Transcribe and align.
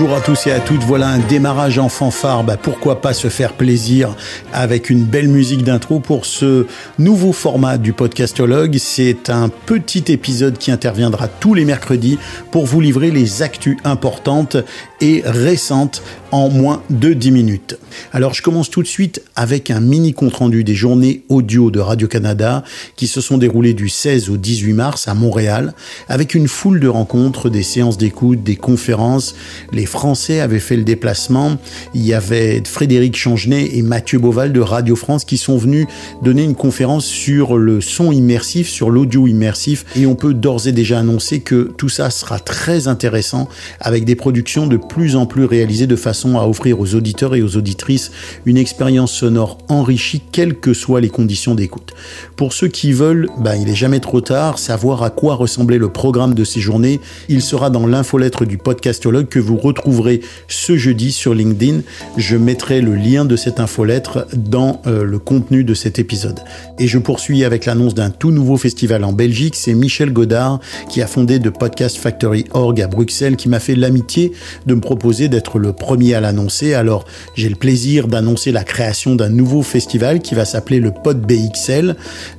Bonjour 0.00 0.14
à 0.14 0.20
tous 0.20 0.46
et 0.46 0.52
à 0.52 0.60
toutes. 0.60 0.84
Voilà 0.84 1.08
un 1.08 1.18
démarrage 1.18 1.80
en 1.80 1.88
fanfare. 1.88 2.44
Bah, 2.44 2.56
pourquoi 2.56 3.00
pas 3.00 3.12
se 3.12 3.26
faire 3.26 3.54
plaisir 3.54 4.14
avec 4.52 4.90
une 4.90 5.02
belle 5.02 5.26
musique 5.26 5.64
d'intro 5.64 5.98
pour 5.98 6.24
ce 6.24 6.66
nouveau 7.00 7.32
format 7.32 7.78
du 7.78 7.92
podcastologue. 7.92 8.76
C'est 8.78 9.28
un 9.28 9.48
petit 9.48 10.04
épisode 10.12 10.56
qui 10.56 10.70
interviendra 10.70 11.26
tous 11.26 11.52
les 11.52 11.64
mercredis 11.64 12.16
pour 12.52 12.64
vous 12.64 12.80
livrer 12.80 13.10
les 13.10 13.42
actus 13.42 13.76
importantes 13.82 14.56
et 15.00 15.24
récentes 15.26 16.04
en 16.32 16.48
moins 16.48 16.82
de 16.90 17.12
10 17.12 17.30
minutes. 17.30 17.78
Alors 18.12 18.34
je 18.34 18.42
commence 18.42 18.70
tout 18.70 18.82
de 18.82 18.88
suite 18.88 19.22
avec 19.34 19.70
un 19.70 19.80
mini 19.80 20.12
compte-rendu 20.12 20.64
des 20.64 20.74
journées 20.74 21.22
audio 21.28 21.70
de 21.70 21.80
Radio-Canada 21.80 22.64
qui 22.96 23.06
se 23.06 23.20
sont 23.20 23.38
déroulées 23.38 23.74
du 23.74 23.88
16 23.88 24.30
au 24.30 24.36
18 24.36 24.72
mars 24.72 25.08
à 25.08 25.14
Montréal 25.14 25.74
avec 26.08 26.34
une 26.34 26.48
foule 26.48 26.80
de 26.80 26.88
rencontres, 26.88 27.48
des 27.48 27.62
séances 27.62 27.96
d'écoute, 27.96 28.42
des 28.42 28.56
conférences. 28.56 29.34
Les 29.72 29.86
Français 29.86 30.40
avaient 30.40 30.60
fait 30.60 30.76
le 30.76 30.84
déplacement. 30.84 31.56
Il 31.94 32.04
y 32.04 32.14
avait 32.14 32.62
Frédéric 32.64 33.16
Changenet 33.16 33.76
et 33.76 33.82
Mathieu 33.82 34.18
Boval 34.18 34.52
de 34.52 34.60
Radio 34.60 34.96
France 34.96 35.24
qui 35.24 35.38
sont 35.38 35.56
venus 35.56 35.86
donner 36.22 36.42
une 36.42 36.54
conférence 36.54 37.06
sur 37.06 37.56
le 37.56 37.80
son 37.80 38.12
immersif, 38.12 38.68
sur 38.68 38.90
l'audio 38.90 39.26
immersif 39.26 39.86
et 39.96 40.06
on 40.06 40.14
peut 40.14 40.34
d'ores 40.34 40.66
et 40.66 40.72
déjà 40.72 40.98
annoncer 40.98 41.40
que 41.40 41.72
tout 41.76 41.88
ça 41.88 42.10
sera 42.10 42.38
très 42.38 42.88
intéressant 42.88 43.48
avec 43.80 44.04
des 44.04 44.14
productions 44.14 44.66
de 44.66 44.76
plus 44.76 45.16
en 45.16 45.26
plus 45.26 45.44
réalisées 45.44 45.86
de 45.86 45.96
façon 45.96 46.17
à 46.26 46.46
offrir 46.46 46.80
aux 46.80 46.94
auditeurs 46.94 47.34
et 47.34 47.42
aux 47.42 47.56
auditrices 47.56 48.10
une 48.46 48.56
expérience 48.56 49.12
sonore 49.12 49.58
enrichie, 49.68 50.22
quelles 50.32 50.54
que 50.54 50.74
soient 50.74 51.00
les 51.00 51.08
conditions 51.08 51.54
d'écoute. 51.54 51.94
Pour 52.36 52.52
ceux 52.52 52.68
qui 52.68 52.92
veulent, 52.92 53.28
ben, 53.38 53.54
il 53.54 53.68
est 53.68 53.74
jamais 53.74 54.00
trop 54.00 54.20
tard, 54.20 54.58
savoir 54.58 55.02
à 55.02 55.10
quoi 55.10 55.34
ressemblait 55.34 55.78
le 55.78 55.88
programme 55.88 56.34
de 56.34 56.44
ces 56.44 56.60
journées, 56.60 57.00
il 57.28 57.42
sera 57.42 57.70
dans 57.70 57.86
l'infolettre 57.86 58.44
du 58.44 58.58
podcastologue 58.58 59.28
que 59.28 59.38
vous 59.38 59.56
retrouverez 59.56 60.20
ce 60.48 60.76
jeudi 60.76 61.12
sur 61.12 61.34
LinkedIn. 61.34 61.80
Je 62.16 62.36
mettrai 62.36 62.80
le 62.80 62.94
lien 62.94 63.24
de 63.24 63.36
cette 63.36 63.60
infolettre 63.60 64.26
dans 64.34 64.82
euh, 64.86 65.04
le 65.04 65.18
contenu 65.18 65.64
de 65.64 65.74
cet 65.74 65.98
épisode. 65.98 66.40
Et 66.78 66.86
je 66.86 66.98
poursuis 66.98 67.44
avec 67.44 67.66
l'annonce 67.66 67.94
d'un 67.94 68.10
tout 68.10 68.30
nouveau 68.30 68.56
festival 68.56 69.04
en 69.04 69.12
Belgique. 69.12 69.54
C'est 69.56 69.74
Michel 69.74 70.12
Godard 70.12 70.60
qui 70.88 71.02
a 71.02 71.06
fondé 71.06 71.38
de 71.38 71.50
Podcast 71.50 71.96
Factory 71.96 72.44
Org 72.52 72.80
à 72.80 72.86
Bruxelles 72.86 73.36
qui 73.36 73.48
m'a 73.48 73.60
fait 73.60 73.74
l'amitié 73.74 74.32
de 74.66 74.74
me 74.74 74.80
proposer 74.80 75.28
d'être 75.28 75.58
le 75.58 75.72
premier 75.72 76.07
à 76.14 76.20
l'annoncer. 76.20 76.74
Alors, 76.74 77.04
j'ai 77.34 77.48
le 77.48 77.54
plaisir 77.56 78.08
d'annoncer 78.08 78.52
la 78.52 78.64
création 78.64 79.14
d'un 79.14 79.28
nouveau 79.28 79.62
festival 79.62 80.20
qui 80.20 80.34
va 80.34 80.44
s'appeler 80.44 80.80
le 80.80 80.90
Pod 80.90 81.20
BXL, 81.20 81.96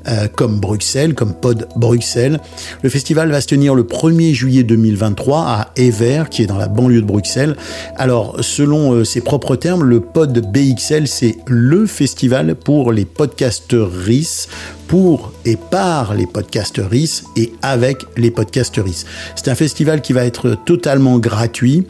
euh, 0.07 0.27
comme 0.35 0.59
Bruxelles, 0.59 1.13
comme 1.13 1.33
Pod 1.33 1.67
Bruxelles. 1.75 2.39
Le 2.81 2.89
festival 2.89 3.31
va 3.31 3.41
se 3.41 3.47
tenir 3.47 3.75
le 3.75 3.83
1er 3.83 4.33
juillet 4.33 4.63
2023 4.63 5.39
à 5.39 5.71
Ever, 5.75 6.23
qui 6.29 6.43
est 6.43 6.47
dans 6.47 6.57
la 6.57 6.67
banlieue 6.67 7.01
de 7.01 7.07
Bruxelles. 7.07 7.55
Alors, 7.95 8.37
selon 8.41 8.93
euh, 8.93 9.03
ses 9.03 9.21
propres 9.21 9.55
termes, 9.55 9.83
le 9.83 9.99
Pod 10.01 10.51
BXL, 10.51 11.07
c'est 11.07 11.37
le 11.47 11.85
festival 11.85 12.55
pour 12.55 12.91
les 12.91 13.05
podcasteries 13.05 14.47
pour 14.89 15.31
et 15.45 15.55
par 15.55 16.15
les 16.15 16.25
podcasteries 16.25 17.21
et 17.37 17.53
avec 17.61 18.05
les 18.17 18.31
podcasteries. 18.31 19.05
C'est 19.35 19.47
un 19.47 19.55
festival 19.55 20.01
qui 20.01 20.13
va 20.13 20.25
être 20.25 20.57
totalement 20.65 21.19
gratuit 21.19 21.85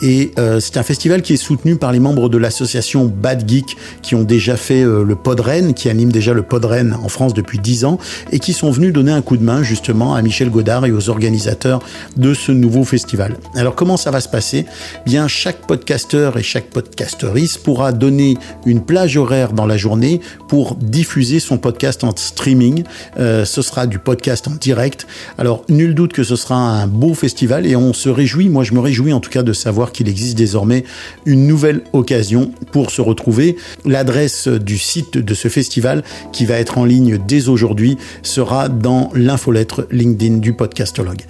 et 0.00 0.30
euh, 0.38 0.60
c'est 0.60 0.76
un 0.76 0.84
festival 0.84 1.20
qui 1.20 1.32
est 1.32 1.36
soutenu 1.36 1.76
par 1.76 1.90
les 1.90 1.98
membres 1.98 2.28
de 2.28 2.38
l'association 2.38 3.06
Bad 3.06 3.48
Geek 3.48 3.76
qui 4.02 4.14
ont 4.14 4.22
déjà 4.22 4.56
fait 4.56 4.82
euh, 4.82 5.02
le 5.02 5.16
Podren, 5.16 5.74
qui 5.74 5.88
anime 5.88 6.12
déjà 6.12 6.32
le 6.32 6.42
Podren 6.42 6.96
en 7.02 7.08
France 7.08 7.34
depuis 7.34 7.58
10 7.58 7.86
ans 7.86 7.98
et 8.30 8.38
qui 8.38 8.52
sont 8.52 8.70
venus 8.70 8.92
donner 8.92 9.12
un 9.12 9.22
coup 9.22 9.36
de 9.36 9.44
main 9.44 9.64
justement 9.64 10.14
à 10.14 10.22
Michel 10.22 10.48
Godard 10.48 10.86
et 10.86 10.92
aux 10.92 11.10
organisateurs 11.10 11.80
de 12.16 12.34
ce 12.34 12.52
nouveau 12.52 12.84
festival. 12.84 13.36
Alors 13.56 13.74
comment 13.74 13.96
ça 13.96 14.12
va 14.12 14.20
se 14.20 14.28
passer? 14.28 14.64
Bien 15.04 15.26
chaque 15.26 15.66
podcasteur 15.66 16.38
et 16.38 16.44
chaque 16.44 16.70
podcasterise 16.70 17.56
pourra 17.58 17.90
donner 17.90 18.38
une 18.64 18.80
plage 18.80 19.16
horaire 19.16 19.52
dans 19.52 19.66
la 19.66 19.76
journée 19.76 20.20
pour 20.46 20.76
diffuser 20.76 21.40
son 21.40 21.58
podcast 21.58 22.04
en 22.04 22.14
streaming 22.14 22.43
streaming. 22.44 22.84
Euh, 23.18 23.46
ce 23.46 23.62
sera 23.62 23.86
du 23.86 23.98
podcast 23.98 24.48
en 24.48 24.56
direct. 24.60 25.06
Alors, 25.38 25.64
nul 25.70 25.94
doute 25.94 26.12
que 26.12 26.24
ce 26.24 26.36
sera 26.36 26.56
un 26.56 26.86
beau 26.86 27.14
festival 27.14 27.64
et 27.64 27.74
on 27.74 27.94
se 27.94 28.10
réjouit, 28.10 28.50
moi 28.50 28.64
je 28.64 28.74
me 28.74 28.80
réjouis 28.80 29.14
en 29.14 29.20
tout 29.20 29.30
cas 29.30 29.42
de 29.42 29.54
savoir 29.54 29.92
qu'il 29.92 30.10
existe 30.10 30.36
désormais 30.36 30.84
une 31.24 31.46
nouvelle 31.46 31.80
occasion 31.94 32.52
pour 32.70 32.90
se 32.90 33.00
retrouver. 33.00 33.56
L'adresse 33.86 34.46
du 34.48 34.76
site 34.76 35.16
de 35.16 35.34
ce 35.34 35.48
festival 35.48 36.04
qui 36.32 36.44
va 36.44 36.56
être 36.56 36.76
en 36.76 36.84
ligne 36.84 37.18
dès 37.26 37.48
aujourd'hui 37.48 37.96
sera 38.22 38.68
dans 38.68 39.10
l'infolettre 39.14 39.86
LinkedIn 39.90 40.36
du 40.36 40.52
podcastologue. 40.52 41.22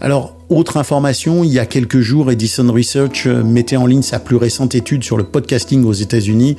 Alors, 0.00 0.36
autre 0.56 0.76
information, 0.76 1.44
il 1.44 1.52
y 1.52 1.58
a 1.58 1.66
quelques 1.66 2.00
jours, 2.00 2.30
Edison 2.30 2.70
Research 2.72 3.26
euh, 3.26 3.42
mettait 3.42 3.76
en 3.76 3.86
ligne 3.86 4.02
sa 4.02 4.18
plus 4.18 4.36
récente 4.36 4.74
étude 4.74 5.04
sur 5.04 5.16
le 5.16 5.24
podcasting 5.24 5.84
aux 5.84 5.92
États-Unis. 5.92 6.56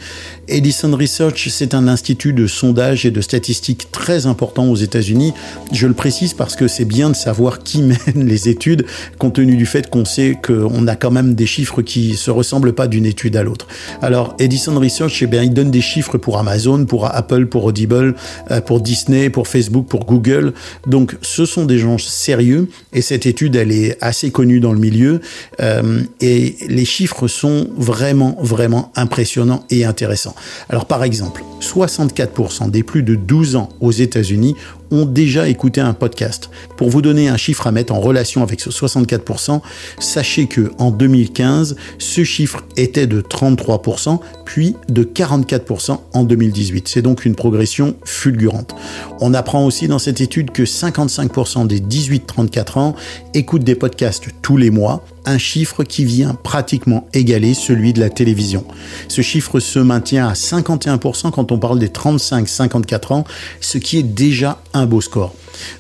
Edison 0.48 0.96
Research, 0.96 1.50
c'est 1.50 1.74
un 1.74 1.88
institut 1.88 2.34
de 2.34 2.48
sondage 2.48 3.06
et 3.06 3.12
de 3.12 3.22
statistiques 3.22 3.92
très 3.92 4.26
important 4.26 4.68
aux 4.68 4.76
États-Unis. 4.76 5.34
Je 5.72 5.88
le 5.88 5.94
précise 5.94 6.34
parce 6.34 6.56
que 6.56 6.68
c'est 6.68 6.86
bien 6.86 7.10
de 7.10 7.16
savoir 7.16 7.60
qui 7.60 7.82
mène 7.84 8.26
les 8.26 8.50
études, 8.50 8.86
compte 9.20 9.36
tenu 9.36 9.56
du 9.56 9.66
fait 9.66 9.90
qu'on 9.90 10.06
sait 10.06 10.38
qu'on 10.42 10.88
a 10.88 10.96
quand 10.96 11.12
même 11.12 11.36
des 11.36 11.46
chiffres 11.46 11.82
qui 11.82 12.16
se 12.16 12.32
ressemblent 12.32 12.74
pas 12.74 12.88
d'une 12.88 13.06
étude 13.06 13.36
à 13.36 13.44
l'autre. 13.44 13.68
Alors, 14.02 14.36
Edison 14.40 14.80
Research, 14.80 15.22
eh 15.22 15.28
bien, 15.28 15.44
il 15.44 15.54
donne 15.54 15.72
des 15.72 15.82
chiffres 15.82 16.18
pour 16.18 16.38
Amazon, 16.38 16.86
pour 16.86 17.14
Apple, 17.14 17.48
pour 17.48 17.66
Audible, 17.66 18.16
euh, 18.52 18.62
pour 18.62 18.82
Disney, 18.82 19.30
pour 19.30 19.48
Facebook, 19.48 19.88
pour 19.88 20.06
Google. 20.06 20.54
Donc, 20.88 21.18
ce 21.22 21.46
sont 21.46 21.66
des 21.66 21.80
gens 21.80 21.98
sérieux 21.98 22.70
et 22.94 23.02
cette 23.02 23.26
étude, 23.26 23.56
elle 23.56 23.72
est 23.72 23.83
assez 24.02 24.32
connu 24.32 24.60
dans 24.60 24.74
le 24.74 24.80
milieu 24.80 25.22
euh, 25.62 26.02
et 26.22 26.56
les 26.68 26.86
chiffres 26.86 27.28
sont 27.28 27.70
vraiment, 27.76 28.38
vraiment 28.42 28.92
impressionnants 28.96 29.64
et 29.70 29.86
intéressants. 29.86 30.36
Alors 30.70 30.86
par 30.86 31.04
exemple, 31.04 31.44
64% 31.62 32.70
des 32.70 32.84
plus 32.84 33.04
de 33.04 33.16
12 33.16 33.56
ans 33.56 33.70
aux 33.80 33.92
États-Unis 33.92 34.56
ont 34.92 35.06
déjà 35.06 35.48
écouté 35.48 35.82
un 35.82 35.94
podcast. 35.94 36.50
Pour 36.78 36.90
vous 36.90 37.02
donner 37.02 37.30
un 37.30 37.38
chiffre 37.38 37.68
à 37.68 37.72
mettre 37.72 37.94
en 37.94 38.00
relation 38.00 38.44
avec 38.44 38.62
ce 38.62 38.70
64%, 38.70 39.62
sachez 40.00 40.48
que 40.48 40.72
en 40.78 40.92
2015, 40.92 41.76
ce 41.98 42.24
chiffre 42.24 42.64
était 42.78 43.08
de 43.08 43.22
33%, 43.22 44.20
puis 44.46 44.76
de 44.90 45.04
44% 45.04 46.00
en 46.14 46.24
2018. 46.24 46.88
C'est 46.88 47.02
donc 47.02 47.26
une 47.26 47.36
progression 47.36 47.96
fulgurante. 48.04 48.76
On 49.20 49.34
apprend 49.34 49.66
aussi 49.66 49.88
dans 49.88 50.00
cette 50.00 50.22
étude 50.22 50.52
que 50.52 50.64
55% 50.64 51.68
des 51.68 51.80
18-34 51.80 52.80
ans 52.80 52.96
écoutent 53.34 53.64
des 53.64 53.76
podcasts 53.76 54.28
tous 54.42 54.58
les 54.58 54.70
mois, 54.70 55.04
un 55.26 55.38
chiffre 55.38 55.84
qui 55.84 56.06
vient 56.06 56.36
pratiquement 56.36 57.08
égaler 57.14 57.54
celui 57.54 57.94
de 57.94 58.00
la 58.00 58.10
télévision. 58.10 58.66
Ce 59.08 59.22
chiffre 59.22 59.60
se 59.60 59.80
maintient 59.80 60.28
à 60.28 60.34
51% 60.34 61.32
quand 61.32 61.52
on 61.52 61.58
parle 61.58 61.80
des 61.80 61.88
35-54 61.88 63.14
ans, 63.14 63.24
ce 63.62 63.78
qui 63.78 63.98
est 63.98 64.04
déjà 64.04 64.62
un 64.74 64.86
beau 64.86 65.02
score. 65.02 65.34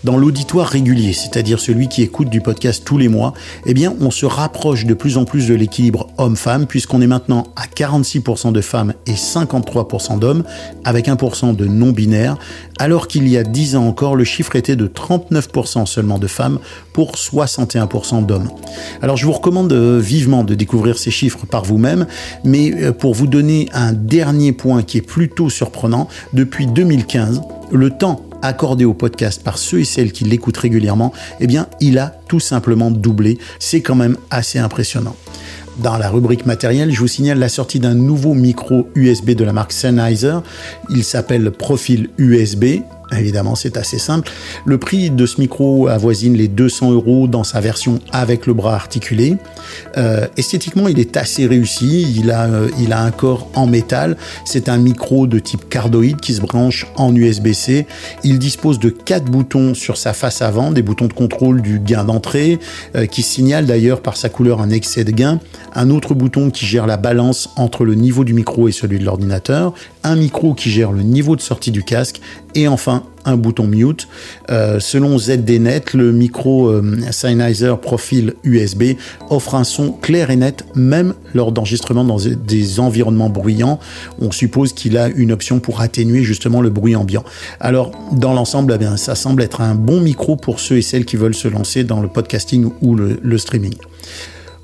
Dans 0.03 0.17
l'auditoire 0.17 0.67
régulier, 0.67 1.13
c'est-à-dire 1.13 1.59
celui 1.59 1.87
qui 1.87 2.03
écoute 2.03 2.29
du 2.29 2.41
podcast 2.41 2.83
tous 2.85 2.97
les 2.97 3.07
mois, 3.07 3.33
eh 3.65 3.73
bien, 3.73 3.93
on 3.99 4.11
se 4.11 4.25
rapproche 4.25 4.85
de 4.85 4.93
plus 4.93 5.17
en 5.17 5.25
plus 5.25 5.47
de 5.47 5.55
l'équilibre 5.55 6.07
homme-femme, 6.17 6.67
puisqu'on 6.67 7.01
est 7.01 7.07
maintenant 7.07 7.47
à 7.55 7.65
46% 7.65 8.51
de 8.51 8.61
femmes 8.61 8.93
et 9.07 9.13
53% 9.13 10.19
d'hommes, 10.19 10.43
avec 10.83 11.07
1% 11.07 11.55
de 11.55 11.65
non-binaires, 11.65 12.37
alors 12.79 13.07
qu'il 13.07 13.27
y 13.27 13.37
a 13.37 13.43
10 13.43 13.75
ans 13.75 13.87
encore, 13.87 14.15
le 14.15 14.23
chiffre 14.23 14.55
était 14.55 14.75
de 14.75 14.87
39% 14.87 15.85
seulement 15.85 16.19
de 16.19 16.27
femmes 16.27 16.59
pour 16.91 17.13
61% 17.13 18.25
d'hommes. 18.25 18.49
Alors, 19.01 19.17
je 19.17 19.25
vous 19.25 19.31
recommande 19.31 19.71
euh, 19.73 19.99
vivement 19.99 20.43
de 20.43 20.55
découvrir 20.55 20.97
ces 20.97 21.11
chiffres 21.11 21.45
par 21.45 21.63
vous-même, 21.63 22.05
mais 22.43 22.73
euh, 22.73 22.91
pour 22.91 23.13
vous 23.13 23.27
donner 23.27 23.69
un 23.73 23.93
dernier 23.93 24.51
point 24.51 24.83
qui 24.83 24.97
est 24.97 25.01
plutôt 25.01 25.49
surprenant, 25.49 26.07
depuis 26.33 26.67
2015, 26.67 27.41
le 27.71 27.89
temps 27.89 28.21
accordé 28.43 28.85
au 28.85 28.93
podcast 28.93 29.41
par 29.41 29.57
ceux 29.57 29.79
et 29.79 29.85
celles 29.85 30.11
qui 30.11 30.25
l'écoutent 30.25 30.57
régulièrement, 30.57 31.13
eh 31.39 31.47
bien, 31.47 31.67
il 31.79 31.97
a 31.97 32.13
tout 32.27 32.39
simplement 32.39 32.91
doublé. 32.91 33.39
C'est 33.57 33.81
quand 33.81 33.95
même 33.95 34.17
assez 34.29 34.59
impressionnant. 34.59 35.15
Dans 35.79 35.97
la 35.97 36.09
rubrique 36.09 36.45
matériel, 36.45 36.91
je 36.91 36.99
vous 36.99 37.07
signale 37.07 37.39
la 37.39 37.49
sortie 37.49 37.79
d'un 37.79 37.95
nouveau 37.95 38.35
micro 38.35 38.87
USB 38.93 39.31
de 39.31 39.43
la 39.43 39.53
marque 39.53 39.71
Sennheiser. 39.71 40.37
Il 40.91 41.03
s'appelle 41.03 41.49
Profil 41.49 42.09
USB 42.19 42.81
Évidemment, 43.17 43.55
c'est 43.55 43.77
assez 43.77 43.99
simple. 43.99 44.29
Le 44.65 44.77
prix 44.77 45.09
de 45.09 45.25
ce 45.25 45.39
micro 45.39 45.87
avoisine 45.87 46.35
les 46.35 46.47
200 46.47 46.91
euros 46.91 47.27
dans 47.27 47.43
sa 47.43 47.59
version 47.59 47.99
avec 48.11 48.47
le 48.47 48.53
bras 48.53 48.75
articulé. 48.75 49.37
Euh, 49.97 50.27
esthétiquement, 50.37 50.87
il 50.87 50.99
est 50.99 51.17
assez 51.17 51.45
réussi. 51.45 52.13
Il 52.15 52.31
a, 52.31 52.45
euh, 52.45 52.69
il 52.79 52.93
a 52.93 53.01
un 53.01 53.11
corps 53.11 53.47
en 53.55 53.67
métal. 53.67 54.17
C'est 54.45 54.69
un 54.69 54.77
micro 54.77 55.27
de 55.27 55.39
type 55.39 55.69
cardoïde 55.69 56.19
qui 56.19 56.33
se 56.33 56.41
branche 56.41 56.87
en 56.95 57.15
USB-C. 57.15 57.87
Il 58.23 58.39
dispose 58.39 58.79
de 58.79 58.89
quatre 58.89 59.25
boutons 59.25 59.73
sur 59.73 59.97
sa 59.97 60.13
face 60.13 60.41
avant, 60.41 60.71
des 60.71 60.81
boutons 60.81 61.07
de 61.07 61.13
contrôle 61.13 61.61
du 61.61 61.79
gain 61.79 62.03
d'entrée, 62.03 62.59
euh, 62.95 63.05
qui 63.05 63.21
signalent 63.21 63.65
d'ailleurs 63.65 64.01
par 64.01 64.17
sa 64.17 64.29
couleur 64.29 64.61
un 64.61 64.69
excès 64.69 65.03
de 65.03 65.11
gain. 65.11 65.39
Un 65.75 65.89
autre 65.89 66.13
bouton 66.13 66.49
qui 66.49 66.65
gère 66.65 66.87
la 66.87 66.97
balance 66.97 67.49
entre 67.55 67.85
le 67.85 67.95
niveau 67.95 68.23
du 68.23 68.33
micro 68.33 68.67
et 68.67 68.71
celui 68.71 68.99
de 68.99 69.05
l'ordinateur. 69.05 69.73
Un 70.03 70.15
micro 70.15 70.53
qui 70.53 70.69
gère 70.69 70.91
le 70.91 71.01
niveau 71.01 71.35
de 71.35 71.41
sortie 71.41 71.71
du 71.71 71.83
casque. 71.83 72.21
Et 72.55 72.67
enfin, 72.67 73.03
un 73.25 73.37
bouton 73.37 73.65
mute. 73.65 74.07
Euh, 74.49 74.79
selon 74.79 75.17
ZDNet, 75.17 75.93
le 75.93 76.11
micro 76.11 76.69
euh, 76.69 77.77
Profil 77.81 78.33
USB 78.43 78.83
offre 79.29 79.55
un 79.55 79.63
son 79.63 79.91
clair 79.91 80.29
et 80.29 80.35
net, 80.35 80.65
même 80.75 81.13
lors 81.33 81.51
d'enregistrement 81.51 82.03
dans 82.03 82.17
des 82.17 82.79
environnements 82.79 83.29
bruyants. 83.29 83.79
On 84.19 84.31
suppose 84.31 84.73
qu'il 84.73 84.97
a 84.97 85.07
une 85.07 85.31
option 85.31 85.59
pour 85.59 85.81
atténuer 85.81 86.23
justement 86.23 86.61
le 86.61 86.69
bruit 86.69 86.95
ambiant. 86.95 87.23
Alors, 87.59 87.91
dans 88.11 88.33
l'ensemble, 88.33 88.77
eh 88.79 88.97
ça 88.97 89.15
semble 89.15 89.41
être 89.41 89.61
un 89.61 89.75
bon 89.75 90.01
micro 90.01 90.35
pour 90.35 90.59
ceux 90.59 90.77
et 90.77 90.81
celles 90.81 91.05
qui 91.05 91.15
veulent 91.15 91.35
se 91.35 91.47
lancer 91.47 91.83
dans 91.83 92.01
le 92.01 92.07
podcasting 92.07 92.69
ou 92.81 92.95
le 92.95 93.37
streaming. 93.37 93.75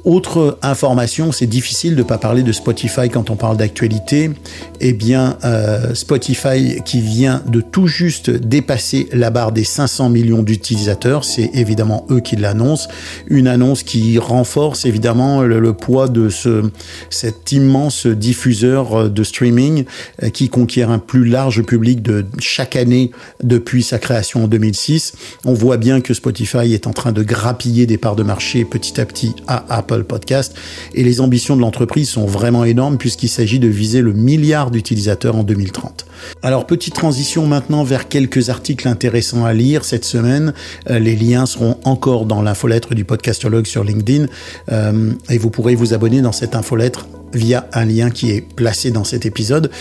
Autre 0.06 0.58
information, 0.62 1.34
c'est 1.34 1.46
difficile 1.46 1.96
de 1.96 2.00
ne 2.00 2.04
pas 2.04 2.18
parler 2.18 2.42
de 2.42 2.54
Spotify 2.54 3.10
quand 3.10 3.30
on 3.30 3.36
parle 3.36 3.58
d'actualité. 3.58 4.32
Eh 4.80 4.94
bien, 4.94 5.38
euh, 5.44 5.94
Spotify 5.94 6.82
qui 6.86 7.02
vient 7.02 7.44
de 7.48 7.60
tout 7.60 7.88
juste 7.88 8.30
dépasser 8.30 9.10
la 9.12 9.30
barre 9.30 9.52
des 9.52 9.66
500 9.66 10.10
millions 10.10 10.42
d'utilisateurs, 10.42 11.26
c'est 11.26 11.50
évidemment 11.54 12.06
eux 12.10 12.22
qui 12.22 12.38
l'annoncent. 12.38 12.88
Une 13.28 13.48
annonce 13.48 13.84
qui 13.84 14.18
renforce 14.20 14.86
évidemment 14.86 15.42
le, 15.42 15.74
poids 15.74 16.08
de 16.08 16.30
ce, 16.30 16.64
cet 17.10 17.52
immense 17.52 18.08
diffuseur 18.08 19.10
de 19.10 19.24
streaming 19.24 19.84
euh, 20.24 20.30
qui 20.30 20.48
conquiert 20.48 20.92
un 20.92 21.00
plus 21.00 21.26
large 21.26 21.62
public 21.64 22.02
de 22.02 22.26
chaque 22.40 22.78
année 22.78 23.12
depuis 23.44 23.84
sa 23.84 24.00
création 24.00 24.46
en 24.46 24.48
2006. 24.48 25.14
On 25.46 25.54
voit 25.54 25.78
bien 25.78 26.00
que 26.00 26.14
Spotify 26.14 26.74
est 26.74 26.88
en 26.88 26.94
train 26.94 27.12
de 27.12 27.22
grappiller 27.22 27.86
des 27.86 27.98
parts 27.98 28.16
de 28.16 28.24
marché 28.24 28.64
petit 28.64 29.02
à 29.02 29.06
petit 29.06 29.36
à 29.48 29.66
Apple 29.70 29.89
Podcast. 30.04 30.56
Et 30.94 31.04
les 31.04 31.22
ambitions 31.22 31.56
de 31.56 31.62
l'entreprise 31.62 32.10
sont 32.10 32.26
vraiment 32.26 32.64
énormes 32.64 32.98
puisqu'il 32.98 33.30
s'agit 33.30 33.60
de 33.60 33.68
viser 33.68 34.02
le 34.02 34.14
milliard 34.14 34.72
d'utilisateurs 34.72 35.36
en 35.36 35.44
2030. 35.44 36.06
Alors 36.42 36.68
petite 36.68 36.94
transition 36.94 37.46
maintenant 37.46 37.84
vers 37.84 38.08
quelques 38.08 38.50
articles 38.50 38.88
intéressants 38.88 39.46
à 39.46 39.54
lire 39.54 39.86
cette 39.86 40.06
semaine. 40.06 40.54
Euh, 40.90 41.00
les 41.00 41.16
liens 41.16 41.46
seront 41.46 41.78
encore 41.84 42.26
dans 42.26 42.42
l'infolettre 42.42 42.96
du 42.96 43.06
podcastologue 43.06 43.66
sur 43.66 43.84
LinkedIn 43.84 44.28
euh, 44.72 45.12
et 45.30 45.38
vous 45.38 45.50
pourrez 45.50 45.76
vous 45.76 45.94
abonner 45.94 46.22
dans 46.22 46.32
cette 46.32 46.56
infolettre 46.56 47.08
via 47.34 47.68
un 47.74 47.86
lien 47.86 48.10
qui 48.10 48.32
est 48.32 48.42
placé 48.42 48.92
dans 48.92 49.04
cet 49.04 49.26
épisode. 49.26 49.72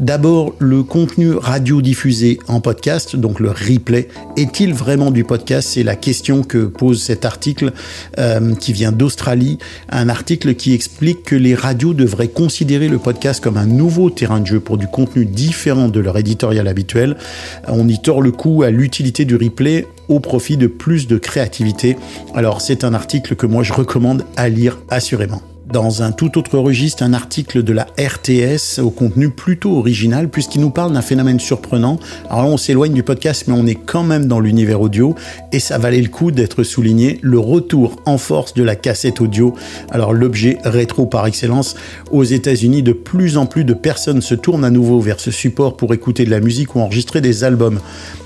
D'abord, 0.00 0.54
le 0.58 0.82
contenu 0.82 1.32
radio 1.32 1.82
diffusé 1.82 2.38
en 2.48 2.60
podcast, 2.60 3.16
donc 3.16 3.40
le 3.40 3.50
replay, 3.50 4.08
est-il 4.36 4.74
vraiment 4.74 5.10
du 5.10 5.24
podcast? 5.24 5.68
C'est 5.72 5.82
la 5.82 5.96
question 5.96 6.42
que 6.42 6.66
pose 6.66 7.02
cet 7.02 7.24
article 7.24 7.72
euh, 8.18 8.54
qui 8.54 8.72
vient 8.72 8.92
d'Australie, 8.92 9.58
un 9.90 10.08
article 10.08 10.54
qui 10.54 10.74
explique 10.74 11.22
que 11.24 11.36
les 11.36 11.54
radios 11.54 11.94
devraient 11.94 12.28
considérer 12.28 12.88
le 12.88 12.98
podcast 12.98 13.42
comme 13.42 13.56
un 13.56 13.66
nouveau 13.66 14.10
terrain 14.10 14.40
de 14.40 14.46
jeu 14.46 14.60
pour 14.60 14.78
du 14.78 14.86
contenu 14.86 15.24
différent 15.24 15.88
de 15.88 16.00
leur 16.00 16.16
éditorial 16.18 16.68
habituel. 16.68 17.16
On 17.66 17.88
y 17.88 18.00
tord 18.00 18.22
le 18.22 18.32
coup 18.32 18.62
à 18.62 18.70
l'utilité 18.70 19.24
du 19.24 19.36
replay 19.36 19.86
au 20.08 20.20
profit 20.20 20.56
de 20.56 20.66
plus 20.66 21.06
de 21.06 21.18
créativité. 21.18 21.96
Alors 22.34 22.60
c'est 22.60 22.84
un 22.84 22.94
article 22.94 23.36
que 23.36 23.46
moi 23.46 23.62
je 23.62 23.72
recommande 23.72 24.24
à 24.36 24.48
lire 24.48 24.78
assurément 24.90 25.42
dans 25.72 26.02
un 26.02 26.12
tout 26.12 26.38
autre 26.38 26.58
registre 26.58 27.02
un 27.02 27.12
article 27.12 27.62
de 27.62 27.72
la 27.72 27.86
RTS 27.98 28.80
au 28.80 28.90
contenu 28.90 29.30
plutôt 29.30 29.76
original 29.76 30.28
puisqu'il 30.28 30.60
nous 30.60 30.70
parle 30.70 30.92
d'un 30.92 31.02
phénomène 31.02 31.40
surprenant. 31.40 31.98
Alors 32.30 32.44
là, 32.44 32.48
on 32.48 32.56
s'éloigne 32.56 32.94
du 32.94 33.02
podcast 33.02 33.44
mais 33.46 33.54
on 33.54 33.66
est 33.66 33.74
quand 33.74 34.02
même 34.02 34.26
dans 34.26 34.40
l'univers 34.40 34.80
audio 34.80 35.14
et 35.52 35.58
ça 35.58 35.78
valait 35.78 36.00
le 36.00 36.08
coup 36.08 36.30
d'être 36.30 36.62
souligné, 36.62 37.18
le 37.22 37.38
retour 37.38 37.96
en 38.06 38.18
force 38.18 38.54
de 38.54 38.62
la 38.62 38.76
cassette 38.76 39.20
audio. 39.20 39.54
Alors 39.90 40.12
l'objet 40.14 40.58
rétro 40.64 41.06
par 41.06 41.26
excellence, 41.26 41.76
aux 42.10 42.24
États-Unis, 42.24 42.82
de 42.82 42.92
plus 42.92 43.36
en 43.36 43.46
plus 43.46 43.64
de 43.64 43.74
personnes 43.74 44.22
se 44.22 44.34
tournent 44.34 44.64
à 44.64 44.70
nouveau 44.70 45.00
vers 45.00 45.20
ce 45.20 45.30
support 45.30 45.76
pour 45.76 45.92
écouter 45.92 46.24
de 46.24 46.30
la 46.30 46.40
musique 46.40 46.74
ou 46.74 46.80
enregistrer 46.80 47.20
des 47.20 47.44
albums. 47.44 47.80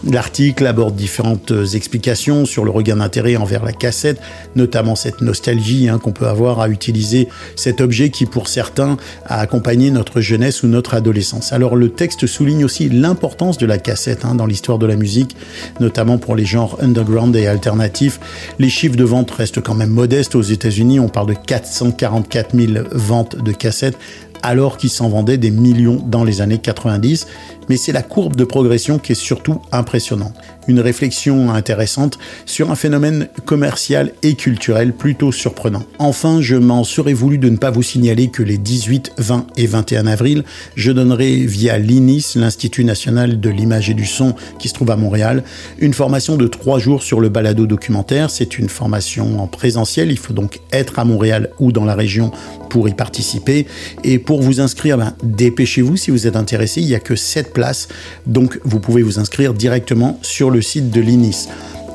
L'article 0.08 0.66
aborde 0.66 0.94
différentes 0.94 1.52
explications 1.74 2.44
sur 2.44 2.64
le 2.64 2.70
regain 2.70 2.96
d'intérêt 2.96 3.36
envers 3.36 3.64
la 3.64 3.72
cassette, 3.72 4.20
notamment 4.54 4.94
cette 4.94 5.20
nostalgie 5.20 5.88
hein, 5.88 5.98
qu'on 5.98 6.12
peut 6.12 6.28
avoir 6.28 6.60
à 6.60 6.68
utiliser 6.68 7.28
cet 7.56 7.80
objet 7.80 8.10
qui 8.10 8.26
pour 8.26 8.48
certains 8.48 8.96
a 9.26 9.40
accompagné 9.40 9.90
notre 9.90 10.20
jeunesse 10.20 10.62
ou 10.62 10.66
notre 10.66 10.94
adolescence. 10.94 11.52
Alors 11.52 11.76
le 11.76 11.90
texte 11.90 12.26
souligne 12.26 12.64
aussi 12.64 12.88
l'importance 12.88 13.58
de 13.58 13.66
la 13.66 13.78
cassette 13.78 14.24
hein, 14.24 14.34
dans 14.34 14.46
l'histoire 14.46 14.78
de 14.78 14.86
la 14.86 14.96
musique, 14.96 15.36
notamment 15.80 16.18
pour 16.18 16.36
les 16.36 16.44
genres 16.44 16.78
underground 16.80 17.34
et 17.36 17.46
alternatifs. 17.46 18.20
Les 18.58 18.68
chiffres 18.68 18.96
de 18.96 19.04
vente 19.04 19.30
restent 19.30 19.62
quand 19.62 19.74
même 19.74 19.90
modestes 19.90 20.34
aux 20.34 20.42
États-Unis, 20.42 21.00
on 21.00 21.08
parle 21.08 21.28
de 21.28 21.34
444 21.34 22.56
000 22.56 22.84
ventes 22.92 23.36
de 23.36 23.52
cassettes 23.52 23.98
alors 24.44 24.76
qu'il 24.76 24.90
s'en 24.90 25.08
vendait 25.08 25.38
des 25.38 25.52
millions 25.52 26.02
dans 26.04 26.24
les 26.24 26.40
années 26.40 26.58
90 26.58 27.26
mais 27.68 27.76
c'est 27.76 27.92
la 27.92 28.02
courbe 28.02 28.36
de 28.36 28.44
progression 28.44 28.98
qui 28.98 29.12
est 29.12 29.16
surtout 29.16 29.60
impressionnante. 29.70 30.34
Une 30.68 30.80
réflexion 30.80 31.50
intéressante 31.50 32.18
sur 32.46 32.70
un 32.70 32.76
phénomène 32.76 33.28
commercial 33.46 34.12
et 34.22 34.34
culturel 34.34 34.92
plutôt 34.92 35.32
surprenant. 35.32 35.82
Enfin, 35.98 36.40
je 36.40 36.56
m'en 36.56 36.84
serais 36.84 37.14
voulu 37.14 37.38
de 37.38 37.48
ne 37.48 37.56
pas 37.56 37.70
vous 37.70 37.82
signaler 37.82 38.28
que 38.28 38.42
les 38.42 38.58
18, 38.58 39.14
20 39.18 39.46
et 39.56 39.66
21 39.66 40.06
avril, 40.06 40.44
je 40.76 40.92
donnerai 40.92 41.36
via 41.36 41.78
l'INIS, 41.78 42.34
l'Institut 42.36 42.84
national 42.84 43.40
de 43.40 43.50
l'image 43.50 43.90
et 43.90 43.94
du 43.94 44.06
son 44.06 44.34
qui 44.58 44.68
se 44.68 44.74
trouve 44.74 44.90
à 44.90 44.96
Montréal, 44.96 45.42
une 45.78 45.94
formation 45.94 46.36
de 46.36 46.46
trois 46.46 46.78
jours 46.78 47.02
sur 47.02 47.20
le 47.20 47.28
balado 47.28 47.66
documentaire. 47.66 48.30
C'est 48.30 48.58
une 48.58 48.68
formation 48.68 49.40
en 49.40 49.48
présentiel, 49.48 50.12
il 50.12 50.18
faut 50.18 50.32
donc 50.32 50.60
être 50.72 50.98
à 50.98 51.04
Montréal 51.04 51.50
ou 51.58 51.72
dans 51.72 51.84
la 51.84 51.94
région 51.94 52.30
pour 52.70 52.88
y 52.88 52.94
participer. 52.94 53.66
Et 54.04 54.18
pour 54.18 54.42
vous 54.42 54.60
inscrire, 54.60 54.96
ben, 54.96 55.14
dépêchez-vous 55.22 55.96
si 55.96 56.10
vous 56.10 56.26
êtes 56.26 56.36
intéressé, 56.36 56.80
il 56.80 56.86
n'y 56.86 56.94
a 56.94 57.00
que 57.00 57.16
7 57.16 57.52
place. 57.52 57.88
Donc 58.26 58.60
vous 58.64 58.78
pouvez 58.78 59.02
vous 59.02 59.18
inscrire 59.18 59.54
directement 59.54 60.18
sur 60.22 60.51
le 60.52 60.62
site 60.62 60.90
de 60.90 61.00
l'INIS. 61.00 61.48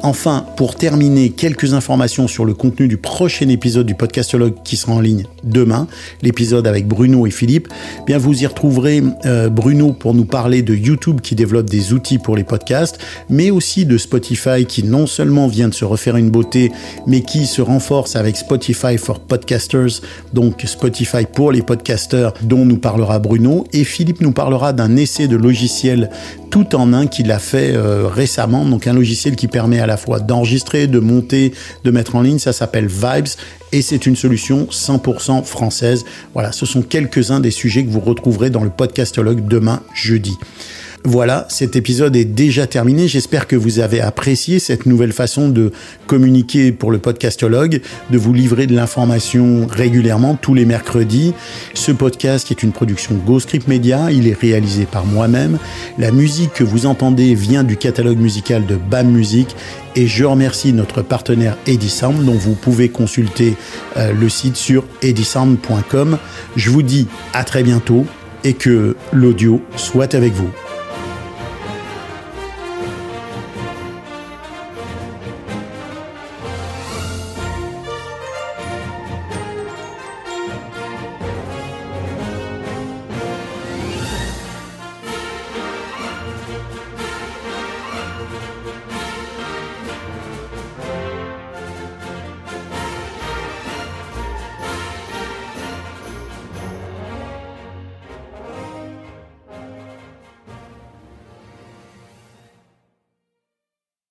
Enfin, 0.03 0.45
pour 0.55 0.75
terminer, 0.75 1.31
quelques 1.31 1.73
informations 1.73 2.27
sur 2.27 2.45
le 2.45 2.53
contenu 2.53 2.87
du 2.87 2.97
prochain 2.97 3.49
épisode 3.49 3.85
du 3.85 3.95
podcastologue 3.95 4.53
qui 4.63 4.77
sera 4.77 4.93
en 4.93 4.99
ligne 4.99 5.25
demain, 5.43 5.87
l'épisode 6.21 6.67
avec 6.67 6.87
Bruno 6.87 7.25
et 7.25 7.31
Philippe. 7.31 7.67
Bien, 8.05 8.17
vous 8.17 8.43
y 8.43 8.45
retrouverez 8.45 9.03
euh, 9.25 9.49
Bruno 9.49 9.93
pour 9.93 10.13
nous 10.13 10.25
parler 10.25 10.61
de 10.61 10.75
YouTube 10.75 11.21
qui 11.21 11.35
développe 11.35 11.69
des 11.69 11.93
outils 11.93 12.19
pour 12.19 12.35
les 12.35 12.43
podcasts, 12.43 12.99
mais 13.29 13.49
aussi 13.49 13.85
de 13.85 13.97
Spotify 13.97 14.65
qui 14.67 14.83
non 14.83 15.07
seulement 15.07 15.47
vient 15.47 15.67
de 15.67 15.73
se 15.73 15.85
refaire 15.85 16.15
une 16.15 16.29
beauté, 16.29 16.71
mais 17.07 17.21
qui 17.21 17.47
se 17.47 17.61
renforce 17.61 18.15
avec 18.15 18.37
Spotify 18.37 18.97
for 18.97 19.19
Podcasters, 19.19 20.01
donc 20.33 20.63
Spotify 20.65 21.25
pour 21.25 21.51
les 21.51 21.63
podcasters, 21.63 22.33
dont 22.43 22.65
nous 22.65 22.77
parlera 22.77 23.19
Bruno. 23.19 23.65
Et 23.73 23.83
Philippe 23.83 24.21
nous 24.21 24.31
parlera 24.31 24.73
d'un 24.73 24.95
essai 24.95 25.27
de 25.27 25.35
logiciel 25.35 26.11
tout 26.49 26.75
en 26.75 26.93
un 26.93 27.07
qu'il 27.07 27.31
a 27.31 27.39
fait 27.39 27.73
euh, 27.75 28.07
récemment, 28.07 28.65
donc 28.65 28.87
un 28.87 28.93
logiciel 28.93 29.35
qui 29.35 29.47
permet 29.47 29.79
à 29.79 29.87
la 29.87 29.97
fois 29.97 30.19
d'enregistrer, 30.19 30.87
de 30.87 30.99
monter, 30.99 31.53
de 31.83 31.91
mettre 31.91 32.15
en 32.15 32.21
ligne, 32.21 32.39
ça 32.39 32.53
s'appelle 32.53 32.87
Vibes 32.87 33.27
et 33.71 33.81
c'est 33.81 34.05
une 34.05 34.15
solution 34.15 34.67
100% 34.71 35.43
française. 35.43 36.05
Voilà, 36.33 36.51
ce 36.51 36.65
sont 36.65 36.81
quelques-uns 36.81 37.39
des 37.39 37.51
sujets 37.51 37.83
que 37.83 37.89
vous 37.89 37.99
retrouverez 37.99 38.49
dans 38.49 38.63
le 38.63 38.69
podcastologue 38.69 39.47
demain 39.47 39.81
jeudi. 39.93 40.37
Voilà, 41.09 41.45
cet 41.47 41.77
épisode 41.77 42.17
est 42.17 42.25
déjà 42.25 42.67
terminé. 42.67 43.07
J'espère 43.07 43.47
que 43.47 43.55
vous 43.55 43.79
avez 43.79 44.01
apprécié 44.01 44.59
cette 44.59 44.85
nouvelle 44.85 45.13
façon 45.13 45.47
de 45.47 45.71
communiquer 46.05 46.73
pour 46.73 46.91
le 46.91 46.97
podcastologue, 46.97 47.79
de 48.09 48.17
vous 48.17 48.33
livrer 48.33 48.67
de 48.67 48.75
l'information 48.75 49.67
régulièrement 49.67 50.35
tous 50.35 50.53
les 50.53 50.65
mercredis. 50.65 51.33
Ce 51.73 51.93
podcast 51.93 52.51
est 52.51 52.61
une 52.61 52.73
production 52.73 53.15
GoScript 53.25 53.69
Media, 53.69 54.11
il 54.11 54.27
est 54.27 54.37
réalisé 54.37 54.85
par 54.85 55.05
moi-même. 55.05 55.59
La 55.97 56.11
musique 56.11 56.51
que 56.51 56.65
vous 56.65 56.85
entendez 56.85 57.35
vient 57.35 57.63
du 57.63 57.77
catalogue 57.77 58.19
musical 58.19 58.65
de 58.65 58.75
BAM 58.75 59.09
Music 59.09 59.55
et 59.95 60.07
je 60.07 60.25
remercie 60.25 60.73
notre 60.73 61.03
partenaire 61.03 61.57
Edisound 61.67 62.25
dont 62.25 62.33
vous 62.33 62.55
pouvez 62.55 62.89
consulter 62.89 63.55
euh, 63.95 64.11
le 64.11 64.27
site 64.27 64.57
sur 64.57 64.83
edisound.com. 65.01 66.17
Je 66.57 66.69
vous 66.69 66.81
dis 66.81 67.07
à 67.31 67.45
très 67.45 67.63
bientôt 67.63 68.05
et 68.43 68.51
que 68.51 68.97
l'audio 69.13 69.61
soit 69.77 70.13
avec 70.13 70.33
vous. 70.33 70.49